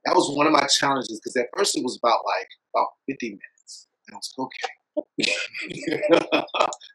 [0.06, 3.28] that was one of my challenges because at first it was about like, about 50
[3.28, 3.88] minutes.
[4.08, 4.70] And I was like, okay.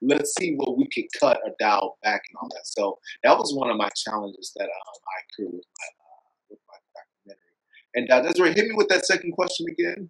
[0.01, 2.65] Let's see what we could cut or dial back and all that.
[2.65, 6.59] So that was one of my challenges that um, I crew with my, uh, with
[6.67, 7.53] my documentary.
[7.93, 10.09] And uh, Desiree, hit me with that second question again.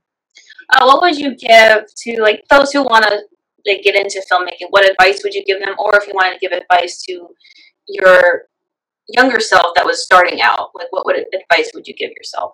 [0.71, 3.21] Uh, what would you give to like those who want to
[3.67, 4.67] like get into filmmaking?
[4.69, 7.27] What advice would you give them, or if you wanted to give advice to
[7.87, 8.43] your
[9.07, 12.53] younger self that was starting out, like what would advice would you give yourself?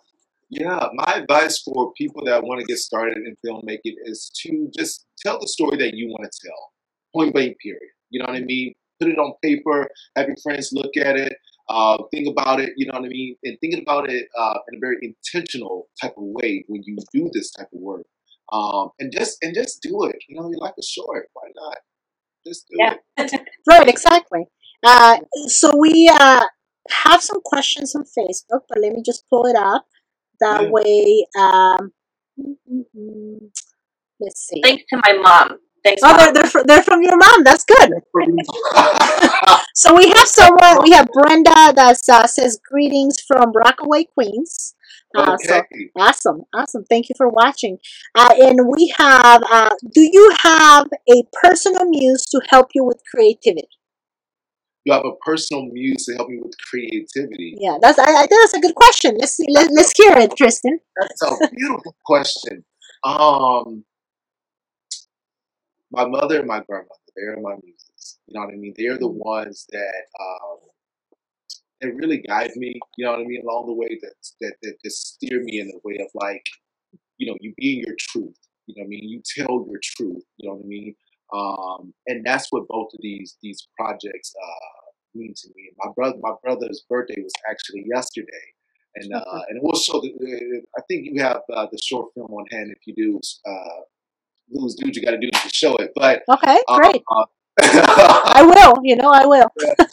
[0.50, 5.06] Yeah, my advice for people that want to get started in filmmaking is to just
[5.20, 6.72] tell the story that you want to tell.
[7.14, 7.82] Point blank, period.
[8.10, 8.74] You know what I mean?
[9.00, 11.34] Put it on paper, have your friends look at it,
[11.70, 13.36] uh, think about it, you know what I mean?
[13.44, 17.30] And thinking about it uh, in a very intentional type of way when you do
[17.34, 18.06] this type of work.
[18.52, 20.18] Um, and just and just do it.
[20.30, 21.30] You know, your life is short.
[21.34, 21.78] Why not?
[22.46, 22.96] Just do Yeah.
[23.18, 23.42] it.
[23.68, 24.46] Right, exactly.
[24.84, 26.46] Uh, so we uh,
[26.90, 29.86] have some questions on Facebook, but let me just pull it up.
[30.40, 30.70] That Yeah.
[30.70, 31.92] way, um,
[32.40, 33.52] mm, mm, mm.
[34.20, 34.62] Let's see.
[34.64, 35.60] Thanks to my mom.
[35.86, 36.02] Thanks.
[36.04, 37.44] Oh, they're, they're, fr- they're from your mom.
[37.44, 37.92] That's good.
[39.78, 44.74] So we have someone, we have Brenda that uh, says greetings from Rockaway, Queens.
[45.14, 45.90] Uh, so okay.
[45.98, 46.86] awesome, awesome.
[46.90, 47.78] Thank you for watching.
[48.16, 53.02] Uh, and we have, uh, do you have a personal muse to help you with
[53.14, 53.68] creativity?
[54.86, 57.58] You have a personal muse to help you with creativity.
[57.60, 59.18] Yeah, that's, I, I think that's a good question.
[59.20, 60.80] Let's see, let, let's hear it, Tristien.
[60.98, 62.64] That's a beautiful question.
[63.04, 63.84] Um,
[65.96, 68.20] my mother and my grandmother, they're my muses.
[68.28, 68.74] You know what I mean?
[68.78, 70.60] They're the ones that um,
[71.82, 72.80] that really guide me.
[72.98, 73.42] You know what I mean?
[73.44, 76.46] Along the way that that that, that steer me in the way of like,
[77.18, 78.36] you know, you being your truth.
[78.68, 79.10] You know what I mean?
[79.10, 80.24] You tell your truth.
[80.38, 80.96] You know what I mean?
[81.34, 85.70] Um, and that's what both of these these projects uh, mean to me.
[85.78, 88.46] My brother, my brother's birthday was actually yesterday,
[88.96, 90.02] and uh, and we'll show.
[90.02, 92.72] The, the, I think you have uh, the short film on hand.
[92.72, 93.20] If you do,
[94.54, 95.92] uh, Luz dude, you got to do to show it.
[95.96, 97.04] But Okay, uh, great.
[97.60, 99.48] I will, you know, I will.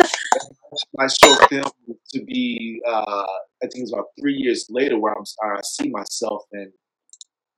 [0.96, 1.70] my short film
[2.12, 3.26] to be uh
[3.62, 6.72] I think it's about three years later where I'm I see myself and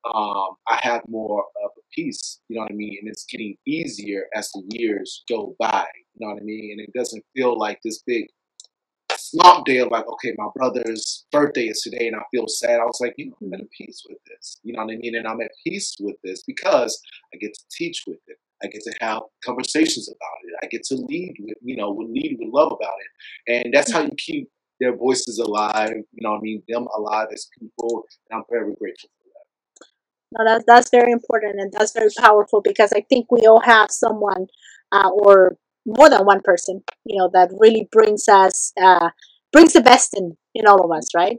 [0.04, 2.98] um I have more of a piece, you know what I mean?
[3.00, 6.72] And it's getting easier as the years go by, you know what I mean?
[6.72, 8.26] And it doesn't feel like this big
[9.18, 12.80] slump day of like, okay, my brother's birthday is today and I feel sad.
[12.80, 14.60] I was like, you know, I'm at peace with this.
[14.62, 15.16] You know what I mean?
[15.16, 17.00] And I'm at peace with this because
[17.32, 18.38] I get to teach with it.
[18.62, 20.54] I get to have conversations about it.
[20.62, 23.64] I get to lead with, you know, lead with love about it.
[23.64, 24.48] And that's how you keep
[24.80, 28.04] their voices alive, you know what I mean, them alive as people.
[28.30, 29.86] And I'm very grateful for that.
[30.38, 33.90] No, that's that's very important and that's very powerful because I think we all have
[33.90, 34.46] someone
[34.92, 39.10] uh, or more than one person, you know, that really brings us uh,
[39.52, 41.38] brings the best in in all of us, right?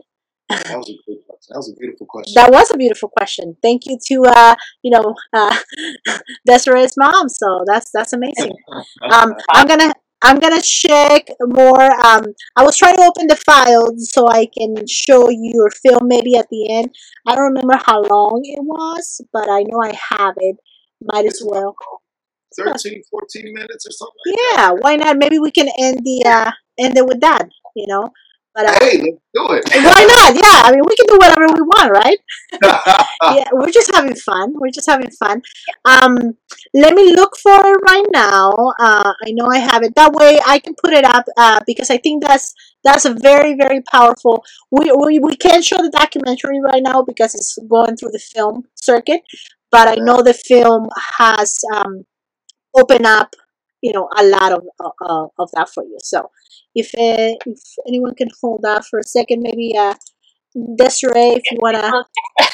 [0.50, 1.54] That was a good question.
[1.54, 2.34] That was a beautiful question.
[2.36, 3.58] That was a beautiful question.
[3.62, 5.58] Thank you to uh, you know uh,
[6.48, 7.30] Desiree's mom.
[7.30, 8.54] So that's that's amazing.
[9.12, 11.84] Um, I'm gonna I'm gonna check more.
[12.06, 16.08] Um, I was trying to open the file so I can show you your film
[16.08, 16.94] maybe at the end.
[17.28, 20.58] I don't remember how long it was, but I know I have it.
[21.02, 21.76] Might as well.
[22.58, 25.18] 13, 14 minutes or something like Yeah, why not?
[25.18, 27.48] Maybe we can end the uh end it with that.
[27.76, 28.10] You know,
[28.56, 28.78] but uh.
[28.80, 29.64] Hey, let's do it.
[29.74, 30.34] why not?
[30.34, 32.18] Yeah, I mean we can do whatever we want, right?
[33.36, 34.54] yeah, we're just having fun.
[34.56, 35.42] We're just having fun.
[35.84, 36.38] Um,
[36.74, 38.52] let me look for it right now.
[38.80, 39.94] Uh, I know I have it.
[39.96, 42.54] That way I can put it up uh, because I think that's
[42.86, 44.46] that's a very very powerful.
[44.72, 48.64] We, we we can't show the documentary right now because it's going through the film
[48.76, 49.22] circuit,
[49.70, 50.88] but I know the film
[51.18, 52.06] has um,
[52.76, 53.36] opened up
[53.82, 55.98] you know a lot of uh, of that for you.
[56.00, 56.32] So
[56.74, 59.96] if uh, if anyone can hold that for a second, maybe uh,
[60.78, 62.06] Desiree, if you wanna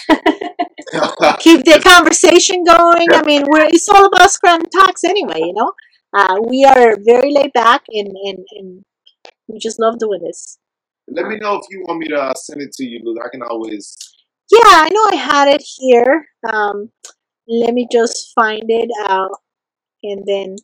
[1.40, 3.08] keep the conversation going.
[3.14, 5.72] I mean, we're it's all about Scrum Talks anyway, you know.
[6.14, 8.84] Uh, we are very laid back and, and, and
[9.48, 10.58] we just love doing this.
[11.08, 13.20] Let me know if you want me to uh, send it to you, Luke.
[13.24, 13.96] I can always.
[14.52, 16.28] Yeah, I know I had it here.
[16.52, 16.90] Um,
[17.48, 19.32] let me just find it out
[20.04, 20.56] and then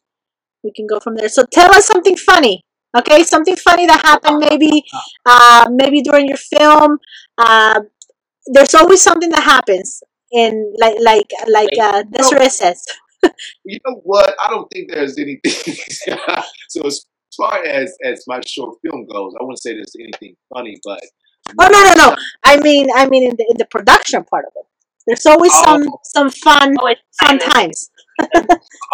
[0.63, 1.29] we can go from there.
[1.29, 2.63] So tell us something funny.
[2.97, 4.83] Okay, something funny that happened maybe
[5.25, 6.97] uh, maybe during your film.
[7.37, 7.81] Uh,
[8.47, 12.83] there's always something that happens in like like like uh, Desiree says.
[13.65, 14.35] You know what?
[14.45, 15.75] I don't think there's anything.
[16.69, 20.77] so as far as as my short film goes, I wouldn't say there's anything funny,
[20.83, 20.99] but
[21.59, 22.15] Oh no no no!
[22.43, 24.65] I mean I mean in the in the production part of it.
[25.07, 25.99] There's always some Oh.
[26.03, 27.89] some fun Oh, fun times.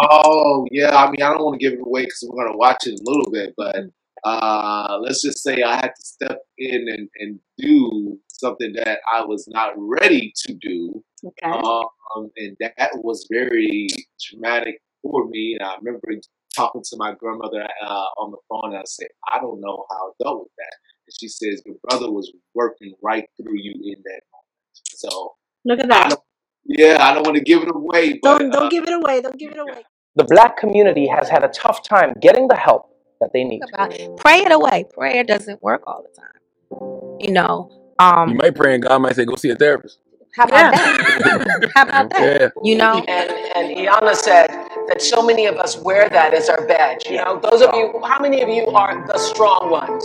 [0.00, 2.86] Oh yeah, I mean I don't want to give it away because we're gonna watch
[2.86, 3.76] it a little bit, but
[4.24, 9.24] uh, let's just say I had to step in and, and do something that I
[9.24, 11.60] was not ready to do, Okay.
[11.64, 13.88] um, and that was very
[14.20, 15.56] traumatic for me.
[15.58, 16.08] And I remember
[16.56, 20.08] talking to my grandmother uh, on the phone, and I said, "I don't know how
[20.08, 20.74] I dealt with that."
[21.06, 24.48] And she says, "Your brother was working right through you in that moment."
[24.94, 25.34] So
[25.64, 26.18] Look at I that.
[26.66, 28.92] Don't, yeah, I don't want to give it away, but Don't uh, don't give it
[28.92, 29.20] away.
[29.20, 29.82] Don't give it away.
[30.16, 32.88] The black community has had a tough time getting the help
[33.20, 33.62] that they need.
[33.72, 34.84] about pray it away.
[34.92, 37.18] Prayer doesn't work all the time.
[37.20, 37.68] You know,
[38.00, 39.98] You um, might pray and God might say, go see a therapist.
[40.36, 41.70] how about that?
[41.74, 42.40] How about that?
[42.40, 42.48] Yeah.
[42.62, 44.48] You know, And, and Iana said
[44.88, 47.06] that so many of us wear that as our badge.
[47.08, 50.04] You know, those of you, how many of you are the strong ones?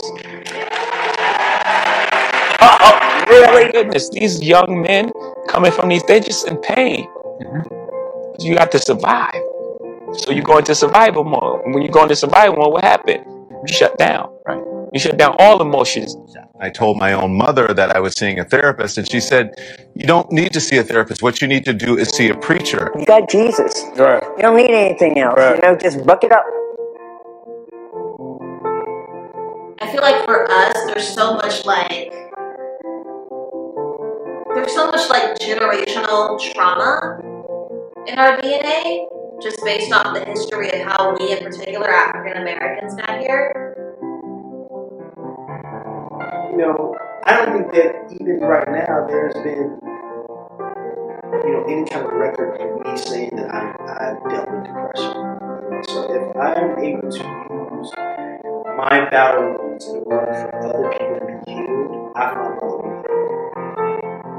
[2.62, 3.72] Oh, really?
[3.72, 5.12] Goodness, these young men
[5.50, 7.08] coming from these, they're just in pain.
[7.42, 8.42] Mm-hmm.
[8.42, 9.34] You got to survive.
[10.14, 11.66] So you go into survival mode.
[11.66, 13.26] And when you go into survival mode, what happened?
[13.28, 14.64] You shut down, right?
[14.94, 16.16] You shut down all emotions.
[16.62, 19.52] I told my own mother that I was seeing a therapist, and she said,
[19.96, 21.22] You don't need to see a therapist.
[21.22, 22.92] What you need to do is see a preacher.
[22.98, 23.84] You got Jesus.
[23.96, 24.22] Right.
[24.38, 25.38] You don't need anything else.
[25.38, 25.56] Right.
[25.56, 26.44] You know, just buck it up.
[29.80, 32.29] I feel like for us, there's so much like
[34.60, 37.20] there's so much like generational trauma
[38.08, 39.06] in our DNA,
[39.42, 43.74] just based off the history of how we, in particular, African Americans, got here.
[46.52, 49.80] you know, I don't think that even right now there's been,
[51.46, 55.84] you know, any kind of record of me saying that I, I've dealt with depression.
[55.88, 57.92] So if I'm able to use
[58.76, 62.99] my battle wounds in order for other people to be healed, I find my way.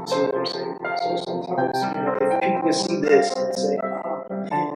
[0.07, 0.77] See what I'm saying?
[0.81, 4.73] So sometimes, you know, if people can see this and say, oh, man,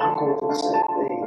[0.00, 1.26] I'm going through the same thing.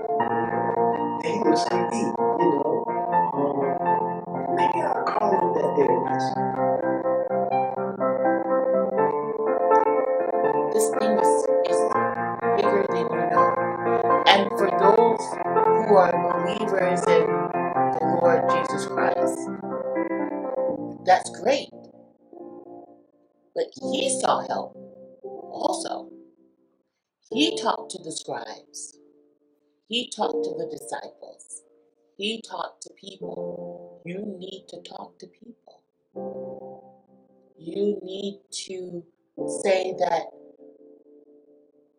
[1.23, 2.85] They the same thing, you know.
[3.33, 6.29] Um, maybe I'll call it that therapist.
[10.73, 11.33] This thing is,
[11.71, 11.81] is
[12.57, 14.23] bigger than you know.
[14.27, 15.23] And for those
[15.87, 16.13] who are
[16.45, 17.25] believers in
[17.95, 19.49] the Lord Jesus Christ,
[21.05, 21.69] that's great.
[23.57, 24.77] But he saw help
[25.23, 26.11] also.
[27.31, 28.99] He talked to the scribes.
[29.89, 31.63] He talked to the disciples.
[32.17, 34.01] He talked to people.
[34.05, 35.83] You need to talk to people.
[37.57, 39.03] You need to
[39.63, 40.25] say that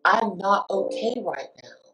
[0.05, 1.89] I'm not okay right now.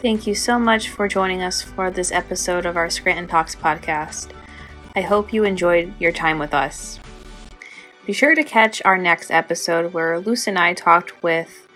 [0.00, 4.30] Thank you so much for joining us for this episode of our Scranton Talks podcast.
[4.94, 7.00] I hope you enjoyed your time with us.
[8.06, 11.66] Be sure to catch our next episode where Luz and I talked with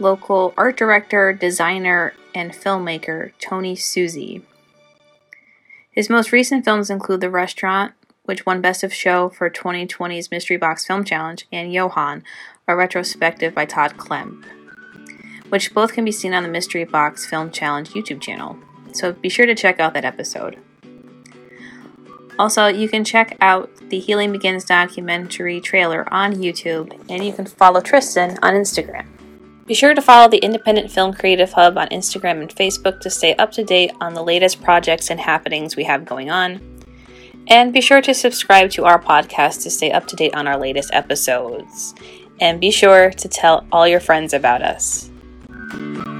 [0.00, 4.42] local art director, designer, and filmmaker Tony Suzy.
[5.92, 7.92] His most recent films include The Restaurant,
[8.24, 12.24] which won Best of Show for 2020's Mystery Box Film Challenge, and Johan,
[12.66, 14.44] a retrospective by Todd Klemp,
[15.50, 18.56] which both can be seen on the Mystery Box Film Challenge YouTube channel.
[18.92, 20.58] So be sure to check out that episode.
[22.38, 27.44] Also, you can check out the Healing Begins documentary trailer on YouTube, and you can
[27.44, 29.06] follow Tristien on Instagram.
[29.66, 33.34] Be sure to follow the Independent Film Creative Hub on Instagram and Facebook to stay
[33.34, 36.60] up to date on the latest projects and happenings we have going on.
[37.46, 40.56] And be sure to subscribe to our podcast to stay up to date on our
[40.56, 41.94] latest episodes.
[42.40, 45.09] And be sure to tell all your friends about us.
[45.70, 46.19] Thank you.